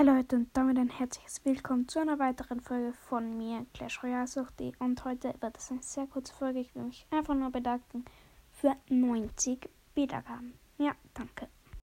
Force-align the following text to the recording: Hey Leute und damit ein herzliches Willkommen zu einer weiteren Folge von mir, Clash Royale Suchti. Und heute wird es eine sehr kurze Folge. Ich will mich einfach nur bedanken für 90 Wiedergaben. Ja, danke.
Hey 0.00 0.06
Leute 0.06 0.36
und 0.36 0.48
damit 0.54 0.78
ein 0.78 0.88
herzliches 0.88 1.44
Willkommen 1.44 1.86
zu 1.86 1.98
einer 1.98 2.18
weiteren 2.18 2.60
Folge 2.60 2.94
von 2.94 3.36
mir, 3.36 3.66
Clash 3.74 4.02
Royale 4.02 4.26
Suchti. 4.26 4.72
Und 4.78 5.04
heute 5.04 5.34
wird 5.40 5.58
es 5.58 5.70
eine 5.70 5.82
sehr 5.82 6.06
kurze 6.06 6.32
Folge. 6.32 6.60
Ich 6.60 6.74
will 6.74 6.84
mich 6.84 7.06
einfach 7.10 7.34
nur 7.34 7.50
bedanken 7.50 8.06
für 8.50 8.74
90 8.88 9.68
Wiedergaben. 9.94 10.54
Ja, 10.78 10.92
danke. 11.12 11.29